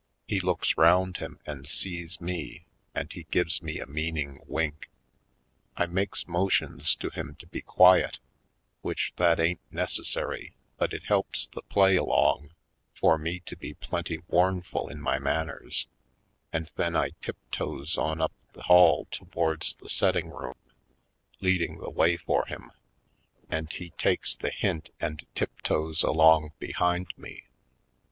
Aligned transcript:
He 0.25 0.39
looks 0.39 0.77
round 0.79 1.17
him 1.17 1.37
and 1.45 1.67
sees 1.69 2.19
me 2.19 2.65
and 2.95 3.13
he 3.13 3.27
gives 3.29 3.61
me 3.61 3.79
a 3.79 3.85
meaning 3.85 4.41
wink. 4.47 4.89
I 5.77 5.85
makes 5.85 6.27
motions 6.27 6.95
to 6.95 7.11
him 7.11 7.35
to 7.35 7.45
be 7.45 7.61
quiet, 7.61 8.17
which 8.81 9.13
that 9.17 9.39
ain't 9.39 9.59
necessary 9.69 10.55
but 10.79 10.91
it 10.91 11.03
helps 11.03 11.49
the 11.53 11.61
play 11.61 11.97
along 11.97 12.49
for 12.99 13.19
me 13.19 13.41
to 13.41 13.55
be 13.55 13.75
plenty 13.75 14.17
warnful 14.27 14.89
in 14.89 14.99
my 14.99 15.19
manners; 15.19 15.85
and 16.51 16.71
then 16.77 16.95
I 16.95 17.11
tiptoes 17.21 17.95
on 17.95 18.21
up 18.21 18.33
the 18.53 18.63
hall 18.63 19.05
towards 19.11 19.75
the 19.75 19.87
setting 19.87 20.31
room, 20.31 20.57
leading 21.41 21.77
the 21.77 21.91
way 21.91 22.17
for 22.17 22.47
him; 22.47 22.71
and 23.51 23.71
he 23.71 23.91
takes 23.99 24.35
the 24.35 24.49
hint 24.49 24.89
and 24.99 25.19
tip 25.35 25.51
238 25.61 25.61
/. 25.61 25.61
Poindexter^ 25.61 25.63
Colored 25.63 25.63
toes 25.91 26.01
along 26.03 26.51
behind 26.57 27.13
me. 27.15 27.43